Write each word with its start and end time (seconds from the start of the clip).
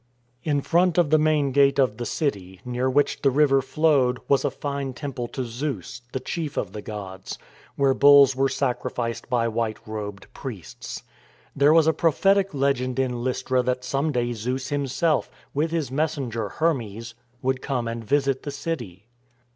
In 0.43 0.61
front 0.61 0.97
of 0.97 1.11
the 1.11 1.19
main 1.19 1.51
gate 1.51 1.77
of 1.77 1.97
the 1.97 2.07
city, 2.07 2.59
near 2.65 2.89
which 2.89 3.21
the 3.21 3.29
river 3.29 3.61
flowed, 3.61 4.17
was 4.27 4.43
a 4.43 4.49
fine 4.49 4.93
temple 4.93 5.27
to 5.27 5.43
Zeus— 5.45 6.01
the 6.11 6.19
chief 6.19 6.57
of 6.57 6.73
the 6.73 6.81
gods— 6.81 7.37
where 7.75 7.93
bulls 7.93 8.35
were 8.35 8.49
sacrificed 8.49 9.29
by 9.29 9.47
white 9.47 9.77
robed 9.87 10.25
priests. 10.33 11.03
There 11.55 11.71
was 11.71 11.85
a 11.85 11.93
prophetic 11.93 12.51
legend 12.51 12.97
in 12.97 13.23
Lystra 13.23 13.61
that' 13.61 13.83
some 13.85 14.11
day 14.11 14.33
Zeus 14.33 14.69
himself, 14.69 15.29
with 15.53 15.69
his 15.69 15.91
messenger 15.91 16.49
Hermes, 16.49 17.13
would 17.43 17.61
come 17.61 17.87
and 17.87 18.03
visit 18.03 18.41
the 18.41 18.49
city. 18.49 19.05